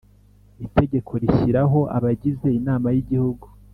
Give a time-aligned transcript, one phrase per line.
[0.65, 3.45] itegeko rishyiraho abagize inama y igihugu